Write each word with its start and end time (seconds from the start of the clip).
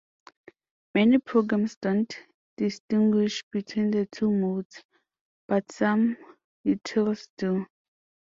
Many 0.95 1.19
programs 1.19 1.75
don't 1.75 2.11
distinguish 2.57 3.43
between 3.51 3.91
the 3.91 4.07
two 4.07 4.31
modes, 4.31 4.83
but 5.47 5.71
some 5.71 6.17
utils 6.65 7.27
do. 7.37 7.67